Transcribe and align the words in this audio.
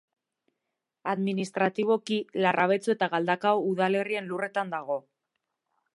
Administratiboki 1.11 2.17
Larrabetzu 2.45 2.95
eta 2.95 3.11
Galdakao 3.15 3.63
udalerrien 3.75 4.33
lurretan 4.33 4.77
dago. 4.77 4.99